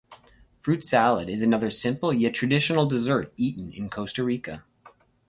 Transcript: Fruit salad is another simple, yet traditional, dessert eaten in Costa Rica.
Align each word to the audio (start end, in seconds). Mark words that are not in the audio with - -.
Fruit 0.59 0.83
salad 0.83 1.29
is 1.29 1.43
another 1.43 1.69
simple, 1.69 2.11
yet 2.11 2.33
traditional, 2.33 2.87
dessert 2.87 3.31
eaten 3.37 3.71
in 3.71 3.87
Costa 3.87 4.23
Rica. 4.23 4.63